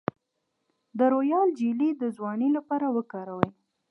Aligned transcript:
د 0.97 0.99
رویال 1.13 1.49
جیلی 1.59 1.89
د 2.01 2.03
ځوانۍ 2.17 2.49
لپاره 2.57 2.85
وکاروئ 2.95 3.49